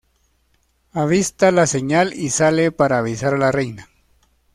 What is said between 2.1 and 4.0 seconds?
y sale para avisar a la reina.